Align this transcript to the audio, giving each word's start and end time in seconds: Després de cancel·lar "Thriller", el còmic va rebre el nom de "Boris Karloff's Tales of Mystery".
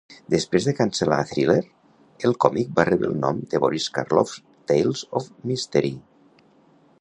Després 0.33 0.65
de 0.67 0.71
cancel·lar 0.77 1.17
"Thriller", 1.31 1.57
el 2.29 2.33
còmic 2.45 2.71
va 2.79 2.85
rebre 2.89 3.11
el 3.11 3.21
nom 3.27 3.43
de 3.53 3.61
"Boris 3.67 3.87
Karloff's 3.99 4.41
Tales 4.73 5.05
of 5.21 5.29
Mystery". 5.53 5.95